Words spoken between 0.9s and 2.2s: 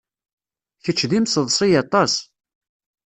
d imseḍsi aṭas.